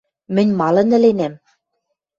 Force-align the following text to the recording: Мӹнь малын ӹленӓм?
Мӹнь 0.35 0.51
малын 0.59 0.89
ӹленӓм? 0.97 1.33